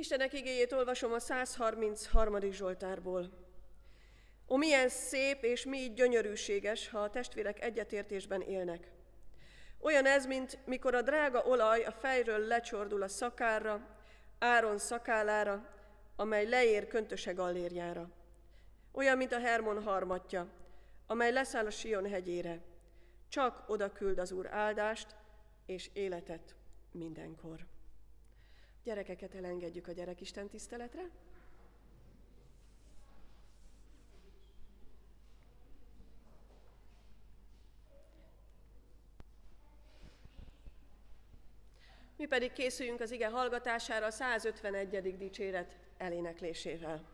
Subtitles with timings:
[0.00, 2.50] Istenek igéjét olvasom a 133.
[2.50, 3.30] Zsoltárból.
[4.48, 8.90] Ó, milyen szép és mi gyönyörűséges, ha a testvérek egyetértésben élnek.
[9.80, 13.96] Olyan ez, mint mikor a drága olaj a fejről lecsordul a szakárra,
[14.38, 15.68] Áron szakállára,
[16.16, 18.10] amely leér köntöse gallérjára.
[18.92, 20.48] Olyan, mint a Hermon harmatja,
[21.06, 22.60] amely leszáll a Sion hegyére.
[23.28, 25.16] Csak oda küld az Úr áldást
[25.66, 26.54] és életet
[26.92, 27.66] mindenkor.
[28.88, 31.10] Gyerekeket elengedjük a gyerekisten tiszteletre.
[42.16, 45.16] Mi pedig készüljünk az ige hallgatására a 151.
[45.16, 47.08] dicséret eléneklésével.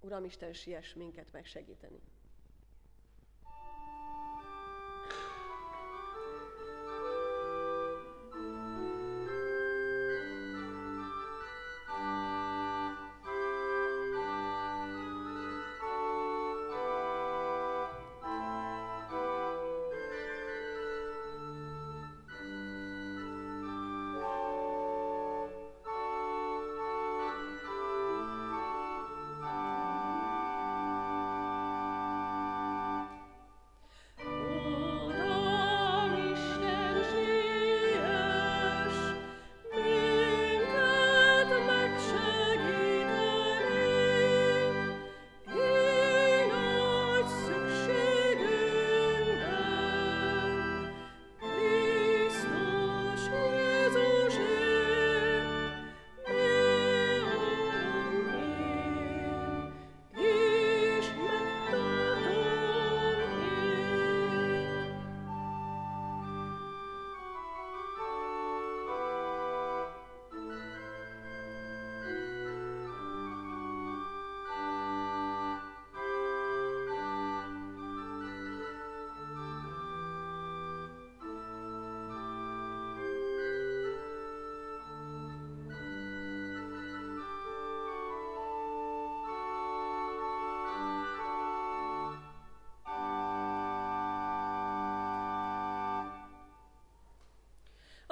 [0.00, 2.13] Uramisten, siess minket megsegíteni.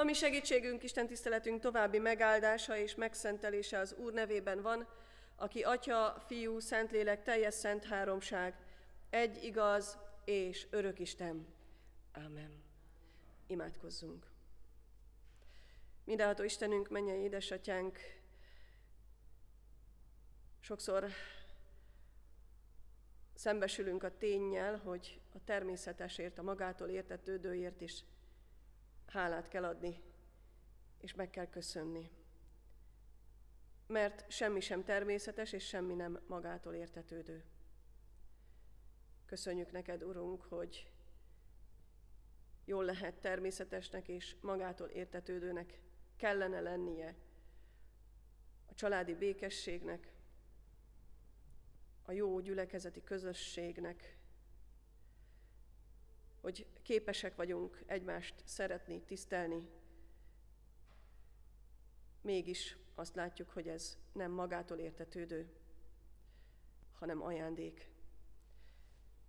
[0.02, 4.88] A mi segítségünk, Isten tiszteletünk további megáldása és megszentelése az Úr nevében van,
[5.36, 8.54] aki Atya, Fiú, Szentlélek, teljes szent háromság,
[9.10, 11.46] egy igaz és örök Isten.
[12.14, 12.62] Amen.
[13.46, 14.26] Imádkozzunk.
[16.04, 17.98] Mindenható Istenünk, menjen édesatyánk,
[20.60, 21.06] sokszor
[23.34, 28.04] szembesülünk a tényel, hogy a természetesért, a magától értetődőért is
[29.12, 30.00] hálát kell adni,
[30.98, 32.10] és meg kell köszönni.
[33.86, 37.44] Mert semmi sem természetes, és semmi nem magától értetődő.
[39.26, 40.90] Köszönjük neked, Urunk, hogy
[42.64, 45.80] jól lehet természetesnek és magától értetődőnek
[46.16, 47.14] kellene lennie
[48.66, 50.12] a családi békességnek,
[52.02, 54.16] a jó gyülekezeti közösségnek,
[56.42, 59.68] hogy képesek vagyunk egymást szeretni, tisztelni,
[62.20, 65.52] mégis azt látjuk, hogy ez nem magától értetődő,
[66.92, 67.90] hanem ajándék.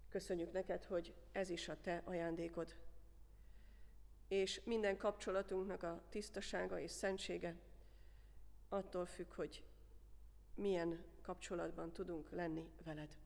[0.10, 2.76] Köszönjük neked, hogy ez is a te ajándékod.
[4.28, 7.56] És minden kapcsolatunknak a tisztasága és szentsége
[8.70, 9.64] attól függ, hogy
[10.56, 13.18] milyen kapcsolatban tudunk lenni veled.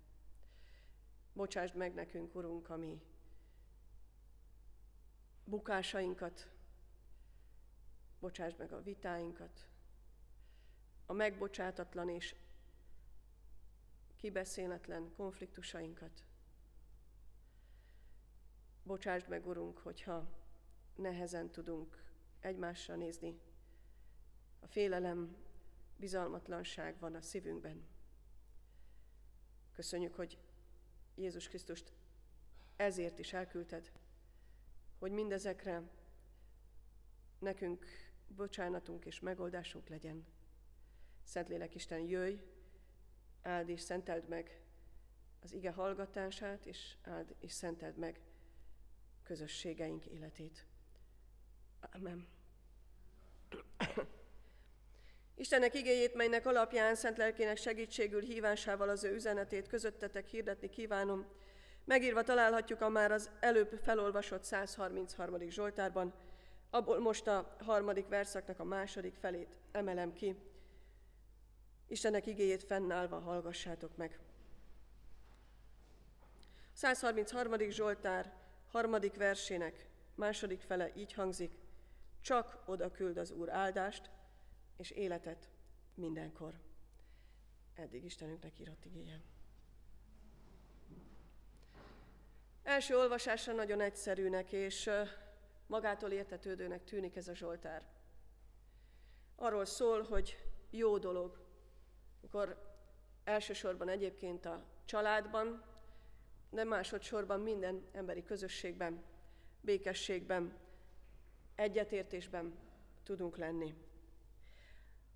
[1.34, 3.02] Bocsásd meg nekünk, Urunk, ami
[5.47, 6.47] bukásainkat,
[8.19, 9.68] bocsásd meg a vitáinkat,
[11.06, 12.35] a megbocsátatlan és
[14.16, 16.24] kibeszéletlen konfliktusainkat.
[18.83, 20.30] Bocsásd meg, Urunk, hogyha
[20.95, 22.04] nehezen tudunk
[22.39, 23.39] egymásra nézni.
[24.60, 25.36] A félelem,
[25.98, 27.86] bizalmatlanság van a szívünkben.
[29.71, 30.38] Köszönjük, hogy
[31.16, 31.94] Jézus Krisztust
[32.75, 33.92] ezért is elküldted,
[34.99, 35.81] hogy mindezekre
[37.39, 37.85] nekünk
[38.27, 40.25] bocsánatunk és megoldásunk legyen.
[41.23, 42.35] Szentlélek Isten, jöjj,
[43.41, 44.61] áld és szenteld meg
[45.41, 48.19] az ige hallgatását, és áld és szenteld meg
[49.23, 50.65] közösségeink életét.
[51.79, 52.27] Amen.
[55.35, 61.25] Istennek igéjét, melynek alapján szent lelkének segítségül hívásával az ő üzenetét közöttetek hirdetni kívánom,
[61.88, 65.50] Megírva találhatjuk a már az előbb felolvasott 133.
[65.50, 66.13] Zsoltárban,
[66.69, 70.36] abból most a harmadik verszaknak a második felét emelem ki.
[71.88, 74.19] Istennek igéjét fennállva hallgassátok meg.
[76.74, 77.69] 133.
[77.69, 78.33] Zsoltár
[78.72, 81.51] harmadik versének második fele így hangzik,
[82.22, 84.10] csak oda küld az Úr áldást
[84.78, 85.50] és életet
[85.94, 86.54] mindenkor.
[87.74, 89.22] Eddig Istenünknek írott igéje.
[92.68, 94.90] Első olvasásra nagyon egyszerűnek és
[95.68, 97.84] magától értetődőnek tűnik ez a Zsoltár.
[99.36, 100.38] Arról szól, hogy
[100.69, 101.38] jó dolog,
[102.19, 102.75] amikor
[103.24, 105.64] elsősorban egyébként a családban,
[106.50, 109.04] de másodszorban minden emberi közösségben,
[109.62, 110.58] békességben,
[111.56, 112.58] egyetértésben
[113.04, 113.75] tudunk lenni.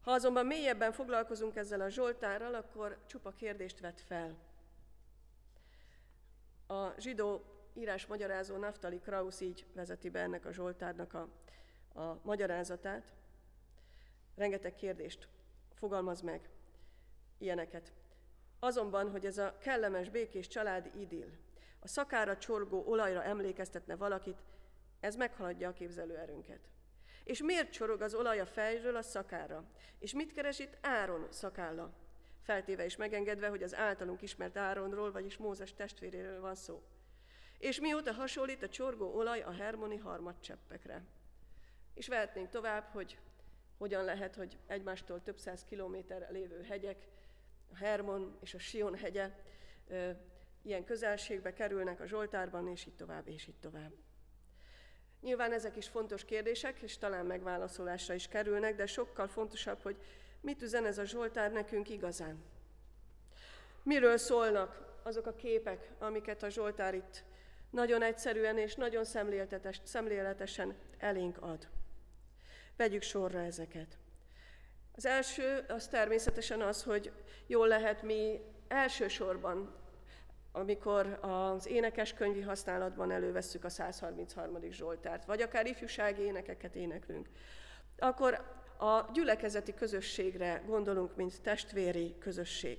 [0.02, 4.51] Ha azonban mélyebben foglalkozunk ezzel a Zsoltárral, akkor csupa kérdést vet fel.
[6.72, 7.42] A zsidó
[7.74, 11.28] írás magyarázó Naftali Kraus így vezeti be ennek a Zsoltárnak a,
[12.02, 13.14] a magyarázatát.
[14.36, 15.28] Rengeteg kérdést
[15.74, 16.50] fogalmaz meg,
[17.38, 17.94] ilyeneket.
[18.60, 21.30] Azonban, hogy ez a kellemes, békés családi idill,
[21.80, 24.44] a szakára csorgó olajra emlékeztetne valakit,
[25.00, 26.70] ez meghaladja a képzelőerőnket.
[27.24, 29.64] És miért csorog az olaj a fejről a szakára?
[30.00, 31.94] És mit keres itt Áron szakálla?
[32.42, 36.84] Feltéve is megengedve, hogy az általunk ismert Áronról, vagyis Mózes testvéréről van szó.
[37.58, 41.04] És mióta hasonlít a csorgó olaj a hermoni harmadcseppekre.
[41.94, 43.18] És vehetnénk tovább, hogy
[43.78, 47.08] hogyan lehet, hogy egymástól több száz kilométerre lévő hegyek,
[47.72, 49.32] a Hermon és a Sion hegye
[50.62, 53.92] ilyen közelségbe kerülnek a Zsoltárban, és így tovább, és így tovább.
[55.22, 59.98] Nyilván ezek is fontos kérdések, és talán megválaszolásra is kerülnek, de sokkal fontosabb, hogy
[60.42, 62.44] mit üzen ez a Zsoltár nekünk igazán.
[63.84, 67.24] Miről szólnak azok a képek, amiket a Zsoltár itt
[67.70, 69.04] nagyon egyszerűen és nagyon
[69.84, 71.68] szemléletesen elénk ad.
[72.76, 73.98] Vegyük sorra ezeket.
[74.96, 77.12] Az első az természetesen az, hogy
[77.48, 79.80] jól lehet mi elsősorban
[80.52, 84.58] amikor az énekeskönyvi használatban elővesszük a 133.
[84.70, 87.30] Zsoltárt, vagy akár ifjúsági énekeket éneklünk,
[87.98, 92.78] akkor a gyülekezeti közösségre gondolunk, mint testvéri közösség.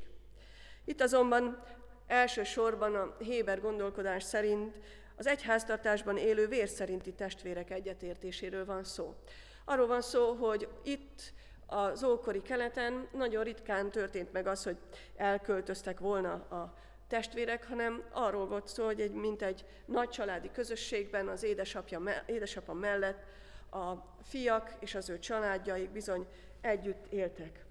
[0.84, 1.62] Itt azonban
[2.06, 4.78] elsősorban a Héber gondolkodás szerint
[5.16, 9.14] az egyháztartásban élő vér szerinti testvérek egyetértéséről van szó.
[9.64, 11.32] Arról van szó, hogy itt
[11.66, 14.76] az ókori keleten nagyon ritkán történt meg az, hogy
[15.16, 16.74] elköltöztek volna a
[17.08, 22.72] testvérek, hanem arról volt szó, hogy egy, mint egy nagy családi közösségben az édesapja, édesapa
[22.72, 23.24] mellett
[23.72, 26.26] a fiak és az ő családjaik bizony
[26.60, 27.64] együtt éltek.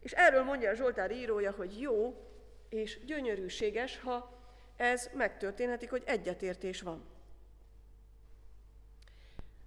[0.00, 2.26] És erről mondja a Zsoltár írója, hogy jó
[2.68, 4.38] és gyönyörűséges, ha
[4.76, 7.04] ez megtörténhetik, hogy egyetértés van.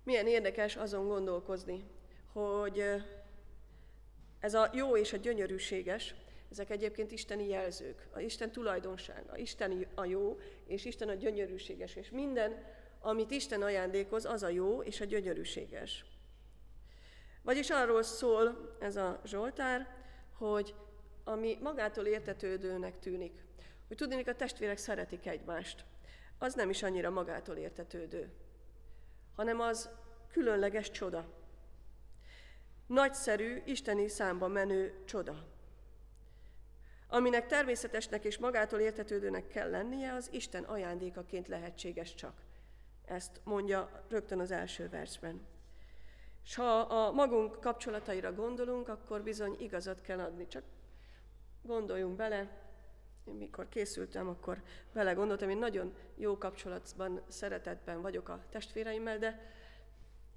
[0.04, 1.84] Milyen érdekes azon gondolkozni,
[2.32, 2.84] hogy
[4.40, 6.16] ez a jó és a gyönyörűséges,
[6.52, 9.38] ezek egyébként isteni jelzők, a Isten tulajdonsága.
[9.38, 12.64] Isten a jó, és Isten a gyönyörűséges, és minden,
[13.02, 16.06] amit Isten ajándékoz, az a jó és a gyönyörűséges.
[17.42, 19.96] Vagyis arról szól ez a Zsoltár,
[20.38, 20.76] hogy
[21.24, 23.44] ami magától értetődőnek tűnik,
[23.88, 25.86] hogy tudnék, a testvérek szeretik egymást,
[26.38, 28.32] az nem is annyira magától értetődő,
[29.36, 29.90] hanem az
[30.32, 31.26] különleges csoda.
[32.88, 35.46] Nagyszerű, isteni számba menő csoda.
[37.08, 42.34] Aminek természetesnek és magától értetődőnek kell lennie, az Isten ajándékaként lehetséges csak.
[43.12, 45.42] Ezt mondja rögtön az első versben.
[46.44, 50.48] És ha a magunk kapcsolataira gondolunk, akkor bizony igazat kell adni.
[50.48, 50.64] Csak
[51.62, 52.70] gondoljunk bele,
[53.24, 54.62] én mikor készültem, akkor
[54.94, 59.52] bele gondoltam, én nagyon jó kapcsolatban, szeretetben vagyok a testvéreimmel, de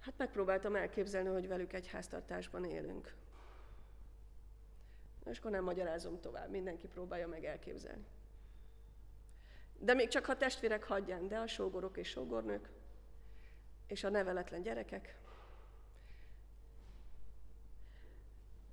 [0.00, 3.14] hát megpróbáltam elképzelni, hogy velük egy háztartásban élünk.
[5.25, 8.04] És akkor nem magyarázom tovább, mindenki próbálja meg elképzelni.
[9.78, 12.69] De még csak ha testvérek hagyján, de a sógorok és sógornők,
[13.87, 15.19] és a neveletlen gyerekek.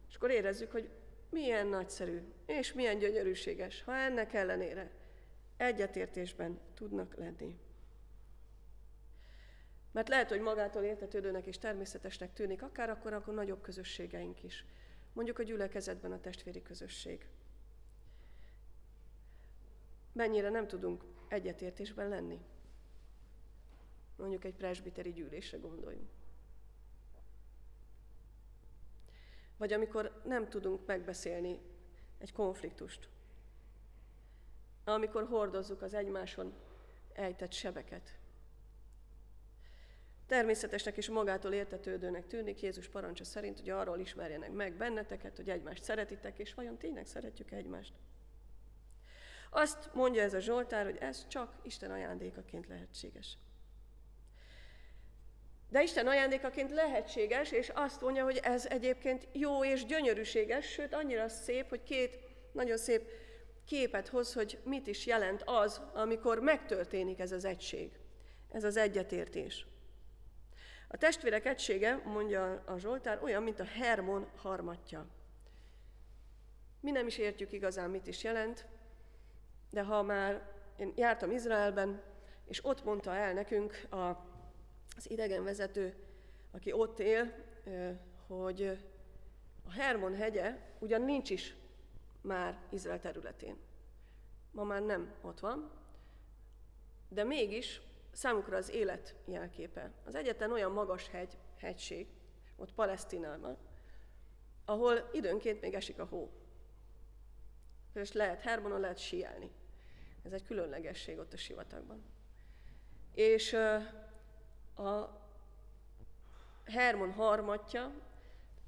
[0.10, 0.89] És akkor érezzük, hogy
[1.29, 4.91] milyen nagyszerű, és milyen gyönyörűséges, ha ennek ellenére
[5.58, 7.60] egyetértésben tudnak lenni.
[9.91, 14.65] Mert lehet, hogy magától értetődőnek és természetesnek tűnik, akár akkor, akkor nagyobb közösségeink is.
[15.13, 17.27] Mondjuk a gyülekezetben a testvéri közösség.
[20.12, 22.39] Mennyire nem tudunk egyetértésben lenni?
[24.15, 26.10] Mondjuk egy presbiteri gyűlésre gondoljunk.
[29.58, 31.60] Vagy amikor nem tudunk megbeszélni
[32.18, 33.10] egy konfliktust.
[34.84, 36.53] Amikor hordozzuk az egymáson
[37.13, 38.20] ejtett sebeket.
[40.27, 45.84] Természetesnek és magától értetődőnek tűnik Jézus parancsa szerint, hogy arról ismerjenek meg benneteket, hogy egymást
[45.84, 47.94] szeretitek, és vajon tényleg szeretjük egymást.
[49.53, 53.38] Azt mondja ez a Zsoltár, hogy ez csak Isten ajándékaként lehetséges.
[55.70, 61.29] De Isten ajándékaként lehetséges, és azt mondja, hogy ez egyébként jó és gyönyörűséges, sőt annyira
[61.29, 62.20] szép, hogy két
[62.51, 63.10] nagyon szép
[63.65, 68.00] képet hoz, hogy mit is jelent az, amikor megtörténik ez az egység,
[68.51, 69.65] ez az egyetértés.
[70.88, 75.08] A testvérek egysége, mondja a Zsoltár, olyan, mint a Hermon harmatja.
[76.79, 78.65] Mi nem is értjük igazán, mit is jelent,
[79.72, 82.01] de ha már én jártam Izraelben,
[82.46, 83.96] és ott mondta el nekünk a,
[84.96, 85.96] az idegenvezető,
[86.51, 87.34] aki ott él,
[88.28, 88.78] hogy
[89.66, 91.56] a Hermon hegye ugyan nincs is
[92.22, 93.58] már Izrael területén.
[94.51, 95.72] Ma már nem ott van,
[97.10, 99.92] de mégis számukra az élet jelképe.
[100.06, 102.08] Az egyetlen olyan magas hegy, hegység,
[102.56, 103.58] ott Palesztinában,
[104.66, 106.32] ahol időnként még esik a hó.
[107.94, 109.51] És lehet Hermonon, lehet sielni.
[110.24, 112.04] Ez egy különlegesség ott a sivatagban.
[113.13, 113.54] És
[114.75, 115.22] a
[116.66, 117.92] Hermon harmatja,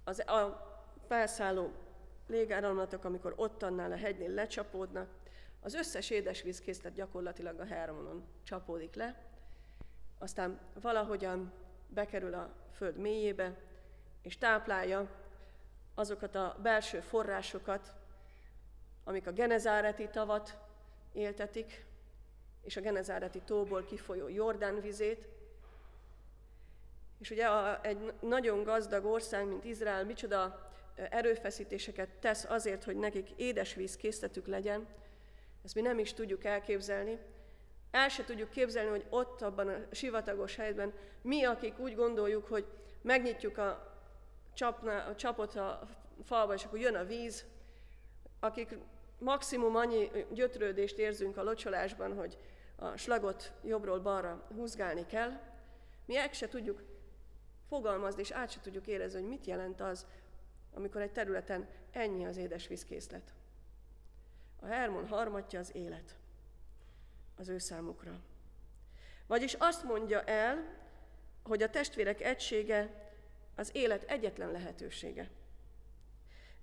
[0.04, 0.72] az a
[1.08, 1.72] felszálló
[2.28, 5.10] légáramlatok, amikor ott annál a hegynél lecsapódnak,
[5.62, 9.16] az összes édesvízkészlet gyakorlatilag a Hermonon csapódik le,
[10.18, 11.52] aztán valahogyan
[11.88, 13.58] bekerül a föld mélyébe,
[14.22, 15.10] és táplálja
[15.96, 17.94] azokat a belső forrásokat,
[19.04, 20.58] amik a genezáreti tavat
[21.14, 21.86] éltetik,
[22.64, 25.28] és a genezáreti tóból kifolyó Jordán vizét.
[27.20, 33.30] És ugye a, egy nagyon gazdag ország, mint Izrael, micsoda erőfeszítéseket tesz azért, hogy nekik
[33.36, 34.88] édesvíz készletük legyen,
[35.64, 37.20] ezt mi nem is tudjuk elképzelni,
[37.92, 42.66] el se tudjuk képzelni, hogy ott, abban a sivatagos helyben mi, akik úgy gondoljuk, hogy
[43.02, 43.98] megnyitjuk a,
[44.54, 45.88] csapna, a csapot a
[46.24, 47.46] falba, és akkor jön a víz,
[48.40, 48.78] akik
[49.24, 52.38] maximum annyi gyötrődést érzünk a locsolásban, hogy
[52.76, 55.40] a slagot jobbról balra húzgálni kell,
[56.06, 56.84] mi el se tudjuk
[57.68, 60.06] fogalmazni, és át se tudjuk érezni, hogy mit jelent az,
[60.74, 63.34] amikor egy területen ennyi az édesvízkészlet.
[64.60, 66.16] A Hermon harmatja az élet
[67.36, 68.20] az ő számukra.
[69.28, 70.82] Vagyis azt mondja el,
[71.44, 73.12] hogy a testvérek egysége
[73.56, 75.30] az élet egyetlen lehetősége.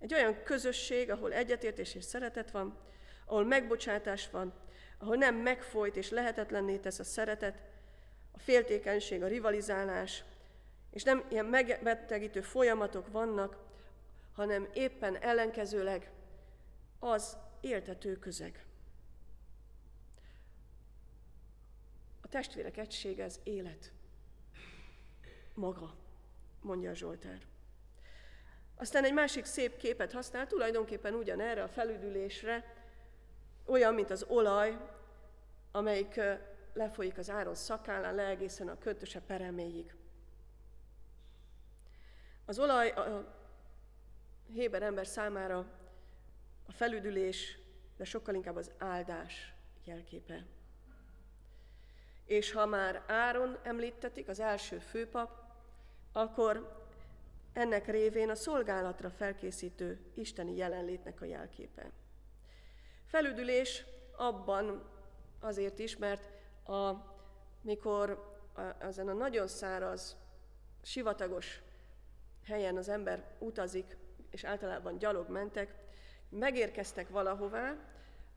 [0.00, 2.78] Egy olyan közösség, ahol egyetértés és szeretet van,
[3.24, 4.52] ahol megbocsátás van,
[4.98, 7.62] ahol nem megfolyt és lehetetlenné tesz a szeretet,
[8.32, 10.24] a féltékenység, a rivalizálás,
[10.90, 13.56] és nem ilyen megbetegítő folyamatok vannak,
[14.34, 16.10] hanem éppen ellenkezőleg
[16.98, 18.64] az éltető közeg.
[22.30, 23.92] testvérek egysége az élet
[25.54, 25.94] maga,
[26.60, 27.49] mondja a Zsoltár.
[28.80, 32.74] Aztán egy másik szép képet használ, tulajdonképpen ugyanerre a felüdülésre,
[33.66, 34.76] olyan, mint az olaj,
[35.72, 36.20] amelyik
[36.72, 39.94] lefolyik az áron szakállán le egészen a köntöse pereméig.
[42.44, 43.34] Az olaj a
[44.52, 45.58] Héber ember számára
[46.66, 47.58] a felüdülés,
[47.96, 50.46] de sokkal inkább az áldás jelképe.
[52.24, 55.30] És ha már Áron említetik, az első főpap,
[56.12, 56.79] akkor
[57.52, 61.90] ennek révén a szolgálatra felkészítő isteni jelenlétnek a jelképe.
[63.06, 63.84] Felüdülés
[64.16, 64.88] abban
[65.40, 66.22] azért is, mert
[66.66, 66.90] a,
[67.60, 70.16] mikor a, ezen a nagyon száraz,
[70.82, 71.62] sivatagos
[72.44, 73.96] helyen az ember utazik,
[74.30, 75.74] és általában gyalog mentek,
[76.28, 77.76] megérkeztek valahová,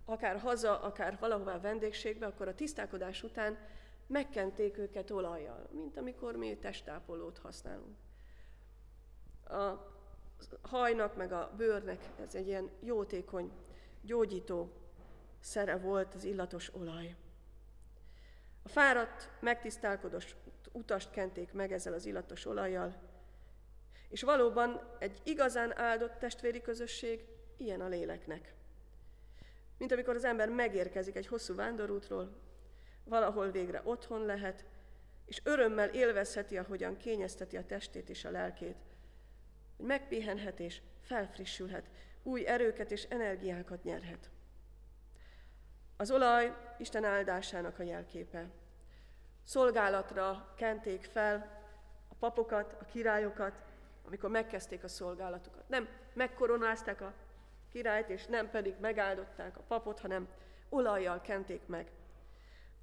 [0.06, 3.58] akár haza, akár valahová vendégségbe, akkor a tisztálkodás után
[4.08, 7.96] megkenték őket olajjal, mint amikor mi testápolót használunk.
[9.48, 9.92] A
[10.62, 13.52] hajnak meg a bőrnek ez egy ilyen jótékony,
[14.02, 14.72] gyógyító
[15.40, 17.16] szere volt az illatos olaj.
[18.64, 20.36] A fáradt, megtisztálkodós
[20.72, 22.96] utast kenték meg ezzel az illatos olajjal,
[24.10, 27.26] és valóban egy igazán áldott testvéri közösség
[27.58, 28.54] ilyen a léleknek.
[29.78, 32.36] Mint amikor az ember megérkezik egy hosszú vándorútról,
[33.04, 34.66] valahol végre otthon lehet,
[35.26, 38.78] és örömmel élvezheti, ahogyan kényezteti a testét és a lelkét,
[39.78, 41.86] hogy megpihenhet és felfrissülhet,
[42.24, 44.30] új erőket és energiákat nyerhet.
[45.98, 48.50] Az olaj Isten áldásának a jelképe.
[49.44, 51.62] Szolgálatra kenték fel
[52.10, 53.54] a papokat, a királyokat,
[54.06, 55.70] amikor megkezdték a szolgálatukat.
[55.70, 57.14] Nem megkoronázták a
[57.72, 60.28] királyt, és nem pedig megáldották a papot, hanem
[60.70, 61.92] olajjal kenték meg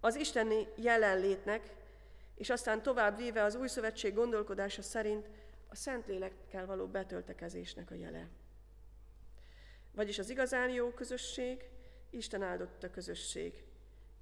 [0.01, 1.71] Az isteni jelenlétnek,
[2.35, 5.27] és aztán tovább véve az új szövetség gondolkodása szerint
[5.71, 8.29] a Szentlélekkel való betöltekezésnek a jele.
[9.95, 11.69] Vagyis az igazán jó közösség,
[12.11, 13.65] Isten áldotta közösség,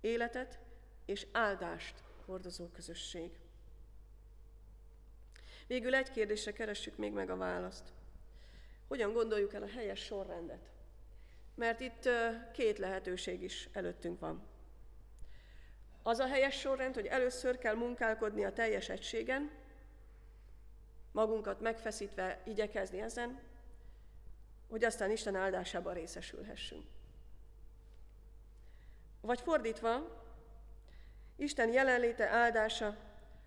[0.01, 0.59] életet
[1.05, 3.31] és áldást hordozó közösség.
[5.67, 7.93] Végül egy kérdésre keressük még meg a választ.
[8.89, 10.71] Hogyan gondoljuk el a helyes sorrendet?
[11.55, 12.09] Mert itt
[12.53, 14.47] két lehetőség is előttünk van.
[16.03, 19.51] Az a helyes sorrend, hogy először kell munkálkodni a teljes egységen,
[21.13, 23.41] magunkat megfeszítve igyekezni ezen,
[24.69, 26.85] hogy aztán Isten áldásában részesülhessünk.
[29.21, 30.23] Vagy fordítva,
[31.37, 32.97] Isten jelenléte áldása,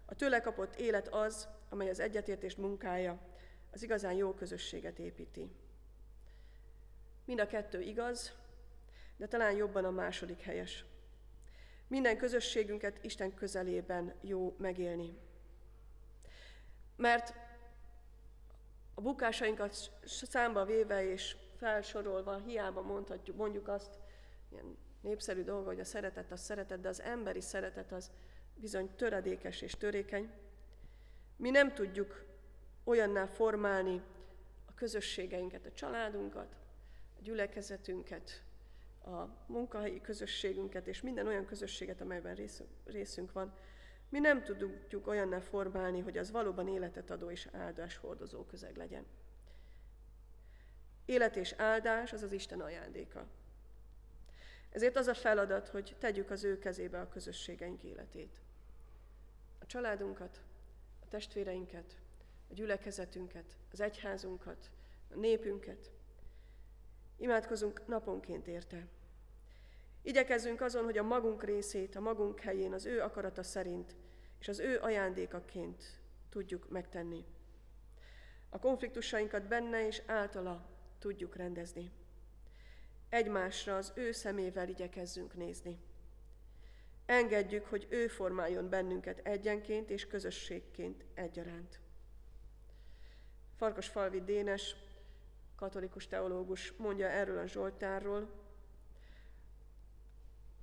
[0.05, 3.19] a tőle kapott élet az, amely az egyetértést munkája,
[3.71, 5.51] az igazán jó közösséget építi.
[7.25, 8.33] Mind a kettő igaz,
[9.17, 10.85] de talán jobban a második helyes.
[11.87, 15.17] Minden közösségünket Isten közelében jó megélni.
[16.95, 17.33] Mert
[19.01, 23.99] a bukásainkat számba véve és felsorolva hiába mondhatjuk, mondjuk azt,
[24.51, 28.11] ilyen népszerű dolga, hogy a szeretet az szeretet, de az emberi szeretet az
[28.55, 30.31] bizony töredékes és törékeny.
[31.35, 32.25] Mi nem tudjuk
[32.83, 34.01] olyanná formálni
[34.65, 36.55] a közösségeinket, a családunkat,
[37.17, 38.43] a gyülekezetünket,
[39.05, 42.37] a munkahelyi közösségünket, és minden olyan közösséget, amelyben
[42.85, 43.53] részünk van,
[44.11, 49.05] mi nem tudjuk olyanná formálni, hogy az valóban életet adó és áldás hordozó közeg legyen.
[51.05, 53.27] Élet és áldás az az Isten ajándéka.
[54.69, 58.39] Ezért az a feladat, hogy tegyük az ő kezébe a közösségeink életét.
[59.59, 60.41] A családunkat,
[61.03, 61.97] a testvéreinket,
[62.49, 64.69] a gyülekezetünket, az egyházunkat,
[65.13, 65.91] a népünket.
[67.17, 68.87] Imádkozunk naponként érte.
[70.01, 73.95] Igyekezzünk azon, hogy a magunk részét, a magunk helyén, az ő akarata szerint
[74.41, 75.83] és az ő ajándékaként
[76.29, 77.25] tudjuk megtenni.
[78.49, 81.91] A konfliktusainkat benne és általa tudjuk rendezni.
[83.09, 85.79] Egymásra az ő szemével igyekezzünk nézni.
[87.05, 91.79] Engedjük, hogy ő formáljon bennünket egyenként és közösségként egyaránt.
[93.55, 94.75] Farkas Falvi Dénes,
[95.55, 98.29] katolikus teológus mondja erről a Zsoltárról,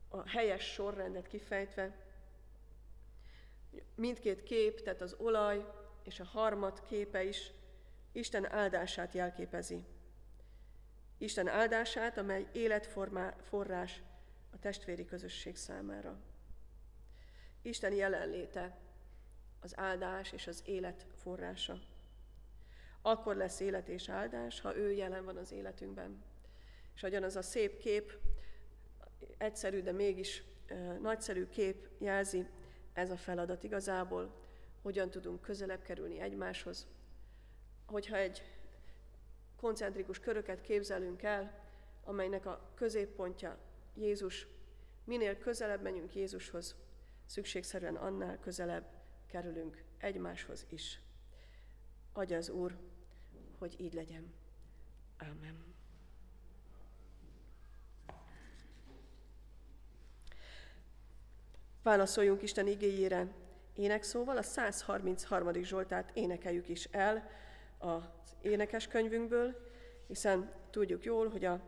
[0.09, 2.08] a helyes sorrendet kifejtve,
[3.95, 5.65] mindkét kép, tehát az olaj
[6.03, 7.51] és a harmat képe is
[8.13, 9.85] Isten áldását jelképezi.
[11.19, 14.03] Isten áldását, amely életforrás
[14.51, 16.19] a testvéri közösség számára.
[17.63, 18.79] Isten jelenléte
[19.61, 21.81] az áldás és az élet forrása.
[23.03, 26.23] Akkor lesz élet és áldás, ha ő jelen van az életünkben.
[26.95, 28.19] És ahogyan az a szép kép,
[29.39, 30.43] egyszerű, de mégis
[31.01, 32.47] nagyszerű kép jelzi,
[32.99, 34.35] ez a feladat igazából,
[34.83, 36.87] hogyan tudunk közelebb kerülni egymáshoz.
[37.87, 38.43] Hogyha egy
[39.57, 41.65] koncentrikus köröket képzelünk el,
[42.05, 43.59] amelynek a középpontja
[43.95, 44.47] Jézus,
[45.05, 46.77] minél közelebb menjünk Jézushoz,
[47.27, 48.87] szükségszerűen annál közelebb
[49.27, 51.01] kerülünk egymáshoz is.
[52.13, 52.79] Adja az Úr,
[53.59, 54.33] hogy így legyen.
[55.19, 55.78] Amen.
[61.89, 63.27] Válaszoljunk Isten igényére
[63.75, 65.63] énekszóval, a 133.
[65.63, 67.31] Zsoltát énekeljük is el
[67.79, 68.03] az
[68.43, 69.55] énekeskönyvünkből,
[70.07, 71.61] hiszen tudjuk jól, hogy a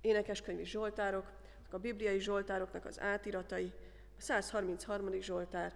[0.00, 1.32] énekeskönyvi zsoltárok,
[1.70, 3.72] a bibliai zsoltároknak az átiratai,
[4.18, 5.20] a 133.
[5.20, 5.72] Zsoltár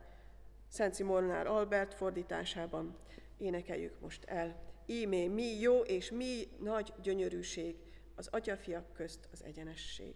[0.68, 2.96] Szent Simornár Albert fordításában
[3.38, 4.56] énekeljük most el.
[4.86, 7.76] Ímé mi jó és mi nagy gyönyörűség,
[8.14, 10.14] az atyafiak közt az egyenesség.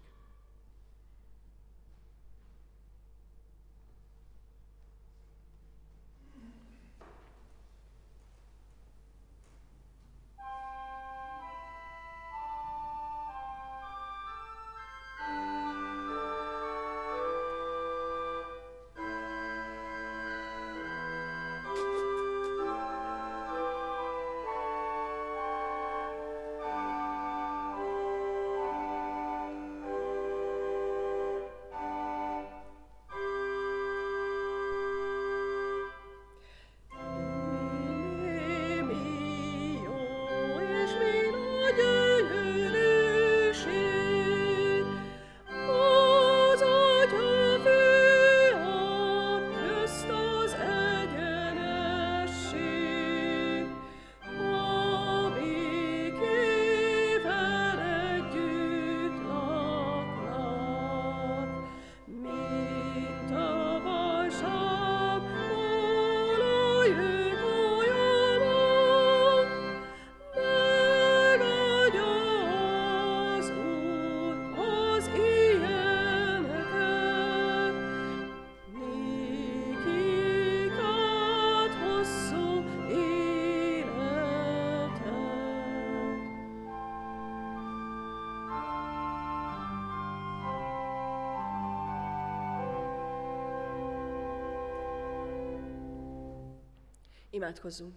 [97.42, 97.94] Imádkozzunk!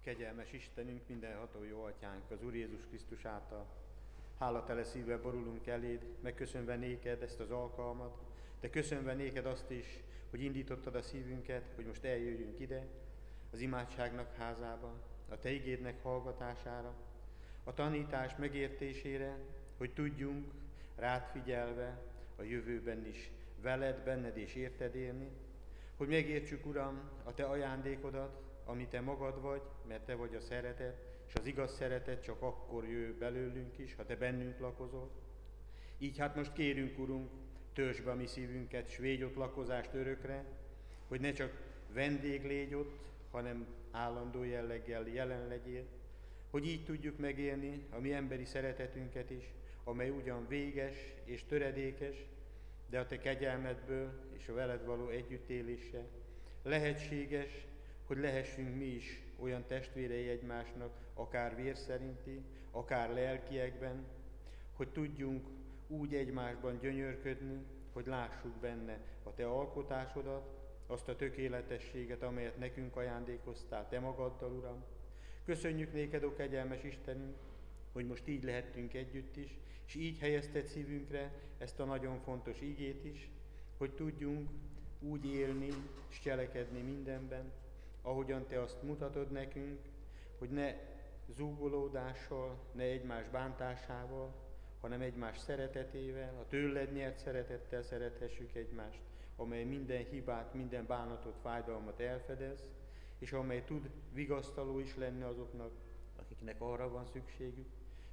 [0.00, 3.66] Kegyelmes Istenünk, mindenható jó atyánk, az Úr Jézus Krisztus által.
[4.38, 8.18] Hálatele szívvel borulunk eléd, megköszönve néked ezt az alkalmat,
[8.60, 12.86] de köszönve néked azt is, hogy indítottad a szívünket, hogy most eljöjjünk ide,
[13.52, 14.92] az imádságnak házába,
[15.28, 17.07] a Te igédnek hallgatására,
[17.64, 19.38] a tanítás megértésére,
[19.76, 20.52] hogy tudjunk
[20.96, 22.02] rád figyelve
[22.36, 23.30] a jövőben is
[23.62, 25.30] veled, benned és érted élni,
[25.96, 31.06] hogy megértsük, Uram, a Te ajándékodat, ami Te magad vagy, mert Te vagy a szeretet,
[31.26, 35.10] és az igaz szeretet csak akkor jöjj belőlünk is, ha Te bennünk lakozol.
[35.98, 37.30] Így hát most kérünk, Urunk,
[37.72, 40.44] törzs be a mi szívünket, s védj ott lakozást örökre,
[41.08, 41.52] hogy ne csak
[41.92, 42.98] vendég légy ott,
[43.30, 45.84] hanem állandó jelleggel jelen legyél,
[46.50, 52.16] hogy így tudjuk megélni a mi emberi szeretetünket is, amely ugyan véges és töredékes,
[52.90, 56.04] de a Te kegyelmedből és a veled való együttélése
[56.62, 57.66] lehetséges,
[58.04, 64.06] hogy lehessünk mi is olyan testvérei egymásnak, akár vér szerinti, akár lelkiekben,
[64.72, 65.46] hogy tudjunk
[65.86, 70.56] úgy egymásban gyönyörködni, hogy lássuk benne a Te alkotásodat,
[70.86, 74.84] azt a tökéletességet, amelyet nekünk ajándékoztál Te magaddal, Uram.
[75.48, 77.36] Köszönjük néked, ó kegyelmes Istenünk,
[77.92, 83.04] hogy most így lehettünk együtt is, és így helyezted szívünkre ezt a nagyon fontos igét
[83.04, 83.30] is,
[83.76, 84.48] hogy tudjunk
[85.00, 85.68] úgy élni
[86.08, 87.52] és cselekedni mindenben,
[88.02, 89.78] ahogyan Te azt mutatod nekünk,
[90.38, 90.74] hogy ne
[91.36, 94.34] zúgolódással, ne egymás bántásával,
[94.80, 99.00] hanem egymás szeretetével, a tőled nyert szeretettel szerethessük egymást,
[99.36, 102.68] amely minden hibát, minden bánatot, fájdalmat elfedez,
[103.18, 105.70] és amely tud vigasztaló is lenni azoknak,
[106.16, 107.66] akiknek arra van szükségük.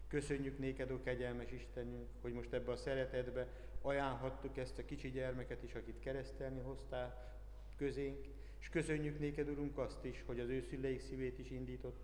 [0.08, 3.48] Köszönjük néked, ó kegyelmes Istenünk, hogy most ebbe a szeretetbe
[3.82, 7.34] ajánlhattuk ezt a kicsi gyermeket is, akit keresztelni hoztál
[7.78, 8.26] közénk,
[8.60, 12.04] és köszönjük néked, Urunk, azt is, hogy az ő szüleik szívét is indított.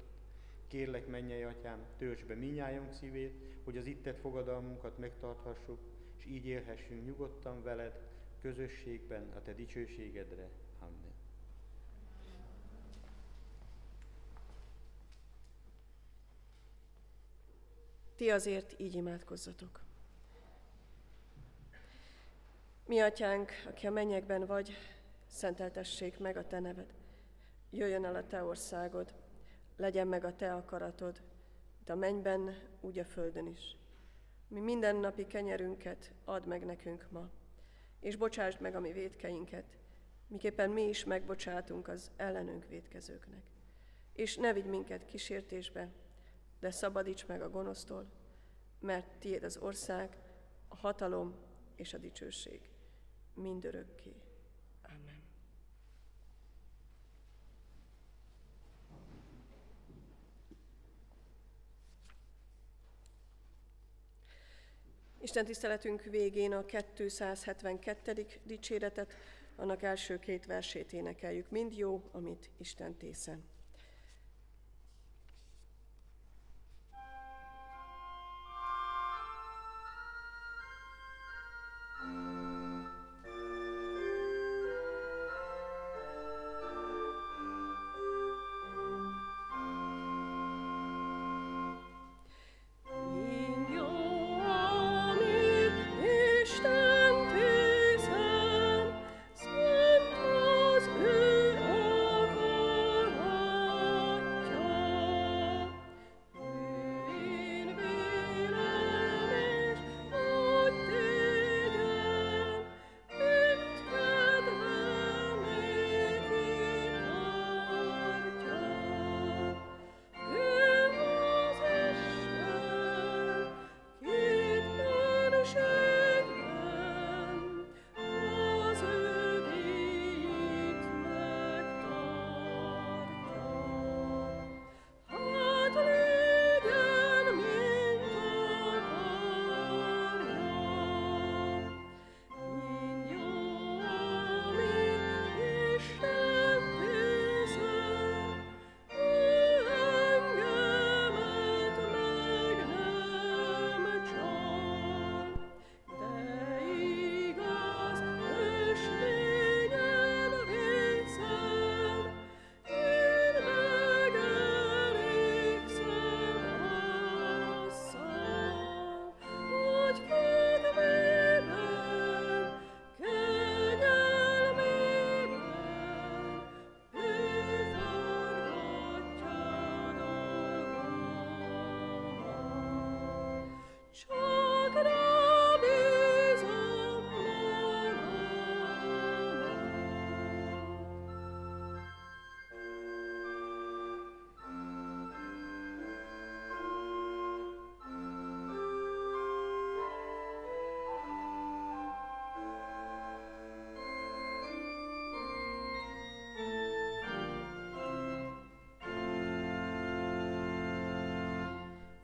[0.67, 3.33] Kérlek, mennyei atyám, tölts be minnyájunk szívét,
[3.63, 5.79] hogy az ittet fogadalmunkat megtarthassuk,
[6.17, 8.01] és így élhessünk nyugodtan veled,
[8.41, 10.49] közösségben, a te dicsőségedre.
[10.79, 11.11] Amen.
[18.21, 19.79] Ti azért így imádkozzatok.
[22.85, 24.77] Mi atyánk, aki a mennyekben vagy,
[25.27, 26.93] szenteltessék meg a te neved.
[27.69, 29.13] Jöjjön el a te országod,
[29.77, 31.21] legyen meg a te akaratod,
[31.85, 33.75] de a mennyben, úgy a földön is.
[34.47, 37.29] Mi mindennapi kenyerünket add meg nekünk ma,
[37.99, 39.77] és bocsásd meg a mi védkeinket,
[40.27, 43.43] miképpen mi is megbocsátunk az ellenünk védkezőknek.
[44.13, 45.89] És ne vigy minket kísértésbe,
[46.61, 48.05] de szabadíts meg a gonosztól,
[48.79, 50.17] mert tiéd az ország,
[50.67, 51.35] a hatalom
[51.75, 52.69] és a dicsőség
[53.33, 54.15] mindörökké.
[54.83, 55.21] Amen.
[65.19, 68.25] Isten tiszteletünk végén a 272.
[68.43, 69.13] dicséretet,
[69.55, 71.49] annak első két versét énekeljük.
[71.49, 73.50] Mind jó, amit Isten tészen.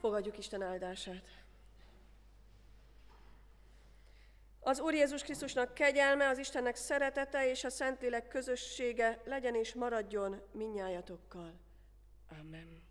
[0.07, 1.23] Fogadjuk Isten áldását.
[4.59, 10.41] Az Úr Jézus Krisztusnak kegyelme, az Istennek szeretete és a Szentlélek közössége legyen és maradjon
[10.51, 11.53] minnyájatokkal.
[12.39, 12.81] Amen.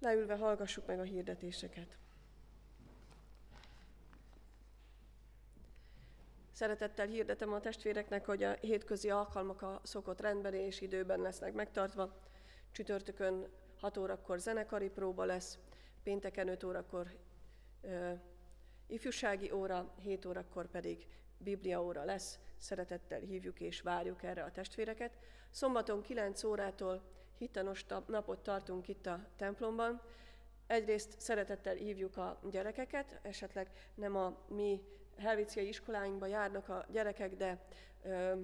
[0.00, 1.96] Leülve hallgassuk meg a hirdetéseket.
[6.52, 12.32] Szeretettel hirdetem a testvéreknek, hogy a hétközi alkalmak a szokott rendben és időben lesznek megtartva.
[12.74, 13.46] Csütörtökön
[13.80, 15.58] 6 órakor zenekari próba lesz,
[16.02, 17.16] pénteken 5 órakor
[17.80, 18.12] ö,
[18.86, 21.06] ifjúsági óra, 7 órakor pedig
[21.38, 22.38] Biblia óra lesz.
[22.58, 25.18] Szeretettel hívjuk és várjuk erre a testvéreket.
[25.50, 27.02] Szombaton 9 órától
[27.38, 30.00] hittanos napot tartunk itt a templomban.
[30.66, 34.80] Egyrészt szeretettel hívjuk a gyerekeket, esetleg nem a mi
[35.16, 37.64] helvíciai iskoláinkba járnak a gyerekek, de
[38.02, 38.34] ö,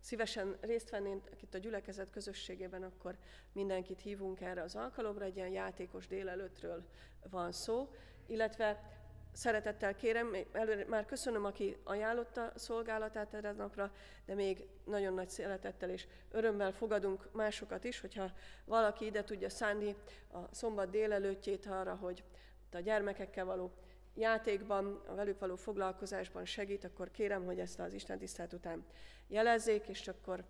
[0.00, 3.16] szívesen részt vennének itt a gyülekezet közösségében, akkor
[3.52, 6.84] mindenkit hívunk erre az alkalomra, egy ilyen játékos délelőttről
[7.30, 7.88] van szó,
[8.26, 8.98] illetve
[9.32, 13.92] szeretettel kérem, előre már köszönöm, aki ajánlotta szolgálatát erre napra,
[14.26, 18.32] de még nagyon nagy szeretettel és örömmel fogadunk másokat is, hogyha
[18.64, 19.96] valaki ide tudja szánni
[20.32, 22.24] a szombat délelőttjét arra, hogy
[22.72, 23.72] a gyermekekkel való
[24.18, 28.84] játékban, a velük való foglalkozásban segít, akkor kérem, hogy ezt az Isten tisztelt után
[29.28, 30.44] jelezzék, és akkor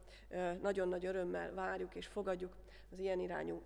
[0.60, 2.56] nagyon nagy örömmel várjuk és fogadjuk
[2.92, 3.62] az ilyen irányú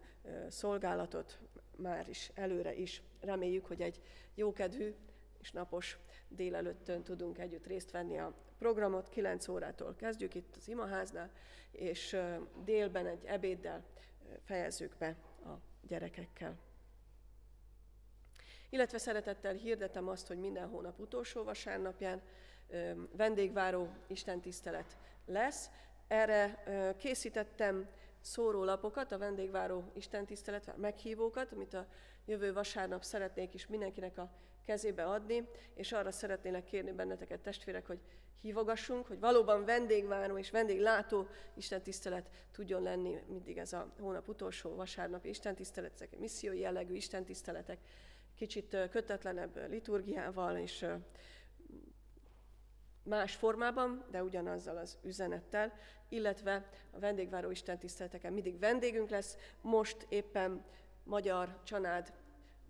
[0.48, 1.38] szolgálatot
[1.76, 3.02] már is előre is.
[3.20, 4.02] Reméljük, hogy egy
[4.34, 4.94] jókedvű
[5.40, 9.08] és napos délelőttön tudunk együtt részt venni a programot.
[9.08, 11.30] 9 órától kezdjük itt az imaháznál,
[11.70, 12.16] és
[12.64, 13.84] délben egy ebéddel
[14.44, 15.50] fejezzük be a
[15.86, 16.71] gyerekekkel.
[18.72, 22.22] Illetve szeretettel hirdetem azt, hogy minden hónap utolsó vasárnapján
[23.16, 25.70] vendégváró istentisztelet lesz.
[26.08, 26.62] Erre
[26.98, 27.88] készítettem
[28.20, 31.87] szórólapokat, a vendégváró istentisztelet, meghívókat, amit a
[32.24, 34.30] jövő vasárnap szeretnék is mindenkinek a
[34.64, 38.00] kezébe adni, és arra szeretnélek kérni benneteket, testvérek, hogy
[38.40, 45.24] hívogassunk, hogy valóban vendégváró és vendéglátó istentisztelet tudjon lenni mindig ez a hónap utolsó vasárnap
[45.24, 47.78] istentisztelet, ezek missziói jellegű istentiszteletek,
[48.42, 50.87] kicsit kötetlenebb liturgiával és
[53.02, 55.72] más formában, de ugyanazzal az üzenettel,
[56.09, 59.37] illetve a vendégváró istentiszteleteken mindig vendégünk lesz.
[59.61, 60.64] Most éppen
[61.05, 62.12] magyar csanád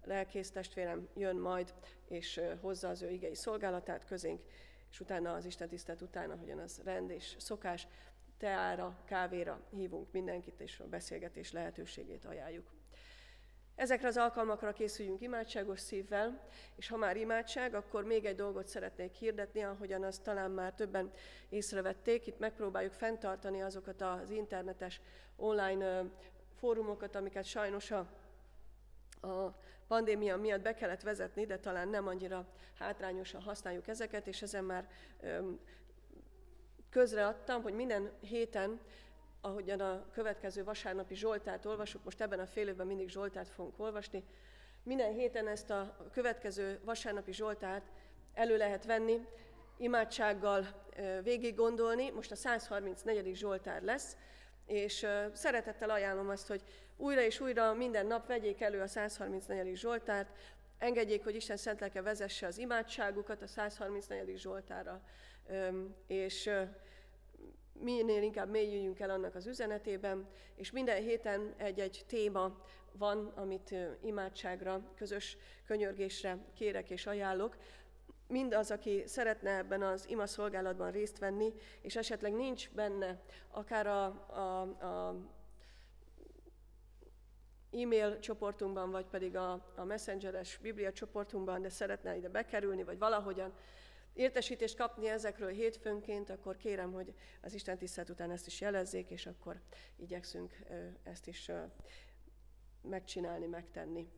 [0.04, 1.74] lelkész testvérem jön majd,
[2.08, 4.42] és hozza az ő igei szolgálatát közénk,
[4.90, 7.86] és utána az Isten tisztelt után, ahogyan az rend és szokás,
[8.38, 12.81] teára, kávéra hívunk mindenkit, és a beszélgetés lehetőségét ajánljuk.
[13.74, 19.14] Ezekre az alkalmakra készüljünk imádságos szívvel, és ha már imádság, akkor még egy dolgot szeretnék
[19.14, 21.10] hirdetni, ahogyan azt talán már többen
[21.48, 22.26] észrevették.
[22.26, 25.00] Itt megpróbáljuk fenntartani azokat az internetes
[25.36, 26.04] online
[26.58, 27.98] fórumokat, amiket sajnos a,
[29.20, 32.46] a pandémia miatt be kellett vezetni, de talán nem annyira
[32.78, 34.88] hátrányosan használjuk ezeket, és ezen már
[36.90, 38.80] közreadtam, hogy minden héten
[39.44, 44.24] ahogyan a következő vasárnapi Zsoltát olvasjuk, most ebben a fél évben mindig Zsoltát fogunk olvasni,
[44.82, 47.82] minden héten ezt a következő vasárnapi Zsoltát
[48.34, 49.26] elő lehet venni,
[49.76, 50.66] imádsággal
[51.22, 52.10] végig gondolni.
[52.10, 53.36] Most a 134.
[53.36, 54.16] Zsoltár lesz,
[54.66, 56.62] és szeretettel ajánlom azt, hogy
[56.96, 59.76] újra és újra minden nap vegyék elő a 134.
[59.76, 60.28] Zsoltárt,
[60.78, 64.38] engedjék, hogy Isten szent lelke vezesse az imádságukat a 134.
[64.38, 65.00] Zsoltára,
[66.06, 66.50] és
[67.72, 72.60] minél inkább mélyüljünk el annak az üzenetében, és minden héten egy-egy téma
[72.92, 77.56] van, amit imádságra, közös könyörgésre kérek és ajánlok.
[78.26, 84.04] Mindaz, aki szeretne ebben az ima szolgálatban részt venni, és esetleg nincs benne akár a,
[84.28, 85.16] a, a
[87.72, 93.52] e-mail csoportunkban, vagy pedig a, a messengeres biblia csoportunkban, de szeretne ide bekerülni, vagy valahogyan
[94.12, 99.26] értesítést kapni ezekről hétfőnként, akkor kérem, hogy az Isten tisztelt után ezt is jelezzék, és
[99.26, 99.60] akkor
[99.96, 100.56] igyekszünk
[101.02, 101.50] ezt is
[102.82, 104.08] megcsinálni, megtenni.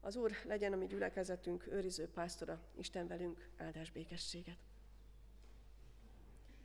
[0.00, 4.65] Az Úr legyen a mi gyülekezetünk őriző pásztora, Isten velünk, áldás békességet!